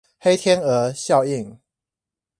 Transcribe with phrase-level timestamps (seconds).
[0.19, 1.59] 黑天鵝效應